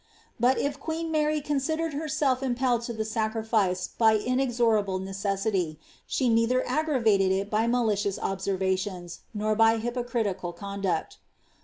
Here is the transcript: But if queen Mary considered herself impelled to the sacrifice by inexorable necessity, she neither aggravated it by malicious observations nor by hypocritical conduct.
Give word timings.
But 0.39 0.57
if 0.57 0.79
queen 0.79 1.11
Mary 1.11 1.41
considered 1.41 1.93
herself 1.93 2.41
impelled 2.41 2.81
to 2.89 2.93
the 2.93 3.05
sacrifice 3.05 3.87
by 3.87 4.17
inexorable 4.17 4.97
necessity, 4.97 5.77
she 6.07 6.27
neither 6.27 6.67
aggravated 6.67 7.31
it 7.31 7.51
by 7.51 7.67
malicious 7.67 8.17
observations 8.17 9.19
nor 9.31 9.55
by 9.55 9.77
hypocritical 9.77 10.53
conduct. 10.53 11.19